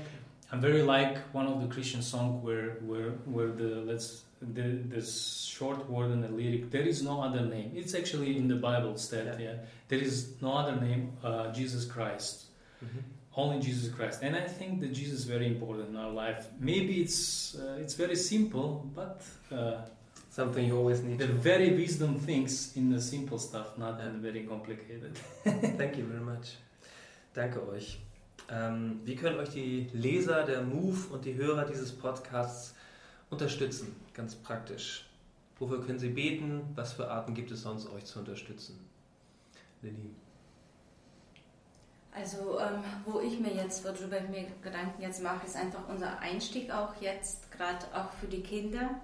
[0.50, 5.02] I'm very like one of the Christian song where where where the let's the, the
[5.02, 7.72] short word and the lyric, there is no other name.
[7.74, 9.46] It's actually in the Bible said, yeah.
[9.46, 9.56] yeah
[9.88, 12.46] there is no other name, uh, Jesus Christ.
[12.84, 12.98] Mm-hmm.
[13.34, 14.20] Only Jesus Christ.
[14.22, 16.48] And I think that Jesus is very important in our life.
[16.58, 19.82] Maybe it's uh, it's very simple, but uh,
[20.32, 21.18] something you always need.
[21.18, 21.32] The to.
[21.34, 24.06] very wisdom things in the simple stuff, not yeah.
[24.06, 25.14] in the very complicated.
[25.78, 26.56] Thank you very much.
[27.34, 27.98] Danke euch.
[28.50, 32.74] Ähm, wie können euch die Leser der Move und die Hörer dieses Podcasts
[33.30, 35.06] unterstützen, ganz praktisch.
[35.58, 36.62] Wofür können Sie beten?
[36.74, 38.78] Was für Arten gibt es sonst, euch zu unterstützen?
[39.80, 40.14] Lilly.
[42.14, 46.18] Also, ähm, wo ich mir jetzt, worüber ich mir Gedanken jetzt mache, ist einfach unser
[46.18, 49.00] Einstieg auch jetzt, gerade auch für die Kinder.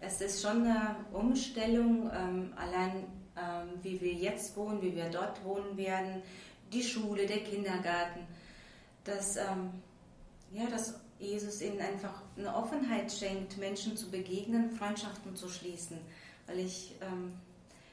[0.00, 3.04] Es ist schon eine Umstellung, ähm, allein
[3.36, 6.22] ähm, wie wir jetzt wohnen, wie wir dort wohnen werden,
[6.72, 8.26] die Schule, der Kindergarten.
[9.04, 9.70] Dass, ähm,
[10.52, 15.98] ja, das Jesus ihnen einfach eine Offenheit schenkt, Menschen zu begegnen, Freundschaften zu schließen.
[16.46, 17.34] Weil ich, ähm,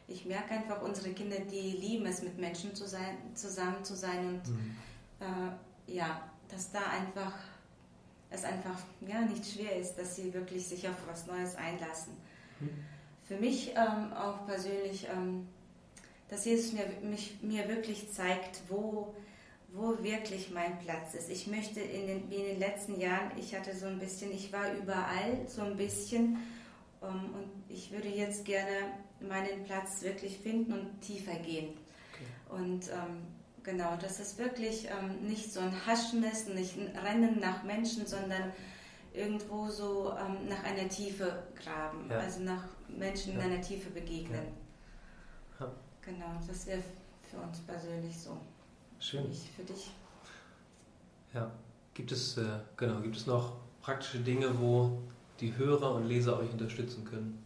[0.08, 4.28] ich merke einfach, unsere Kinder, die lieben es, mit Menschen zu sein, zusammen zu sein
[4.28, 4.76] und mhm.
[5.20, 7.34] äh, ja, dass da einfach
[8.30, 12.14] es einfach ja, nicht schwer ist, dass sie wirklich sich auf was Neues einlassen.
[12.60, 12.70] Mhm.
[13.24, 15.48] Für mich ähm, auch persönlich, ähm,
[16.30, 19.14] dass Jesus mir, mich, mir wirklich zeigt, wo
[19.74, 21.30] wo wirklich mein Platz ist.
[21.30, 24.52] Ich möchte in den, wie in den letzten Jahren, ich hatte so ein bisschen, ich
[24.52, 26.38] war überall so ein bisschen
[27.04, 31.70] ähm, und ich würde jetzt gerne meinen Platz wirklich finden und tiefer gehen.
[32.14, 32.62] Okay.
[32.62, 33.28] Und ähm,
[33.68, 38.08] genau, das ist wirklich ähm, nicht so ein Haschen ist, nicht ein Rennen nach Menschen,
[38.08, 38.54] sondern
[39.14, 42.20] irgendwo so ähm, nach einer Tiefe graben, ja.
[42.20, 43.40] also nach Menschen ja.
[43.40, 44.48] in einer Tiefe begegnen.
[45.60, 45.70] Ja.
[46.02, 46.82] Genau, das wäre
[47.30, 48.38] für uns persönlich so.
[49.00, 49.30] Schön.
[49.30, 49.92] Ich, für dich.
[51.34, 51.52] Ja.
[51.94, 54.98] Gibt es, äh, genau, gibt es noch praktische Dinge, wo
[55.42, 57.44] die Hörer und Leser euch unterstützen können?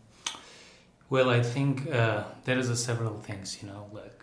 [1.10, 4.21] Well, I think uh, there is a several things, you know, like,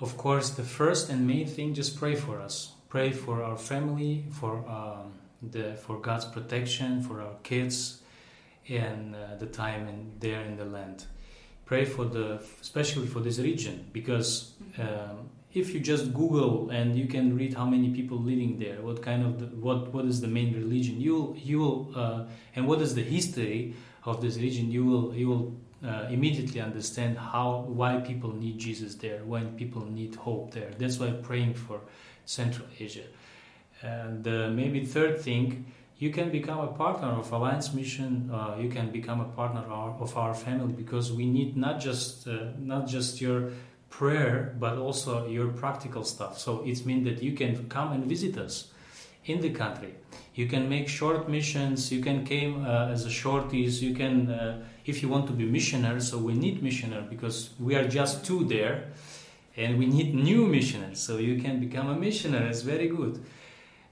[0.00, 2.72] of course, the first and main thing, just pray for us.
[2.88, 8.00] Pray for our family, for um, the for God's protection, for our kids,
[8.68, 11.04] and uh, the time in there in the land.
[11.66, 17.06] Pray for the, especially for this region, because um, if you just Google and you
[17.06, 20.28] can read how many people living there, what kind of the, what what is the
[20.28, 22.24] main religion, you you will uh,
[22.54, 23.74] and what is the history
[24.04, 25.54] of this region, you will you will
[25.84, 30.70] uh, immediately understand how why people need Jesus there, when people need hope there.
[30.78, 31.80] That's why praying for
[32.24, 33.04] Central Asia.
[33.82, 35.66] And uh, maybe third thing,
[35.98, 38.30] you can become a partner of Alliance Mission.
[38.32, 42.46] Uh, you can become a partner of our, family because we need not just uh,
[42.58, 43.50] not just your
[43.90, 46.38] prayer, but also your practical stuff.
[46.38, 48.70] So it means that you can come and visit us
[49.24, 49.94] in the country.
[50.34, 51.90] You can make short missions.
[51.90, 53.80] You can came uh, as a shorties.
[53.80, 56.08] You can, uh, if you want to be missionaries.
[56.08, 58.88] So we need missionary because we are just two there,
[59.56, 61.00] and we need new missionaries.
[61.00, 62.48] So you can become a missionary.
[62.48, 63.22] It's very good.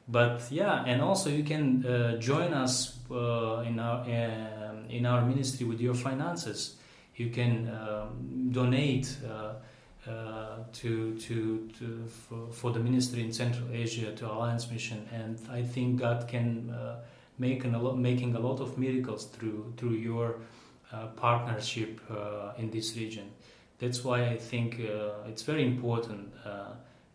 [0.09, 5.23] But yeah, and also you can uh, join us uh, in our um, in our
[5.27, 6.77] ministry with your finances.
[7.17, 9.55] You can um, donate uh,
[10.09, 15.41] uh, to, to, to for, for, the ministry in Central Asia to Alliance Mission, and
[15.51, 17.01] I think God can uh,
[17.39, 20.66] make an, a lot, making a lot of miracles through through your uh,
[21.17, 23.31] partnership uh, in this region.
[23.79, 26.33] That's why I think uh, it's very important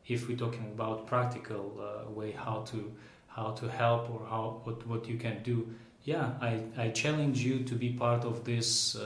[0.07, 2.91] if we're talking about practical way how to
[3.27, 5.67] how to help or how what, what you can do.
[6.03, 8.97] Yeah, I, I challenge you to be part of this.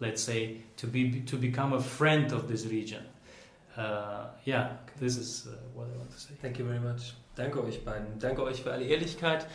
[0.00, 3.04] let's say to be to become a friend of this region
[3.76, 6.34] uh, yeah, this is uh, what I want to say.
[6.42, 7.14] Thank you very much.
[7.36, 8.18] Danke euch beiden.
[8.18, 9.46] Danke euch für alle Ehrlichkeit.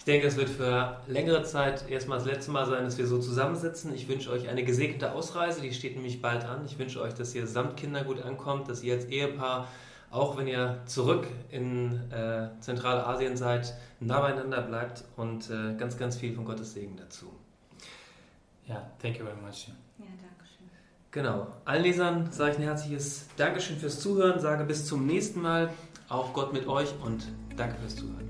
[0.00, 3.18] Ich denke, es wird für längere Zeit erstmal das letzte Mal sein, dass wir so
[3.18, 3.94] zusammensitzen.
[3.94, 6.64] Ich wünsche euch eine gesegnete Ausreise, die steht nämlich bald an.
[6.64, 9.68] Ich wünsche euch, dass ihr samt Kinder gut ankommt, dass ihr als Ehepaar,
[10.10, 16.16] auch wenn ihr zurück in äh, Zentralasien seid, nah beieinander bleibt und äh, ganz, ganz
[16.16, 17.26] viel von Gottes Segen dazu.
[18.66, 19.68] Ja, thank you very much.
[19.68, 20.40] Ja, danke.
[21.10, 21.48] Genau.
[21.66, 25.68] Allen Lesern sage ich ein herzliches Dankeschön fürs Zuhören, sage bis zum nächsten Mal.
[26.08, 27.22] Auch Gott mit euch und
[27.54, 28.29] danke fürs Zuhören.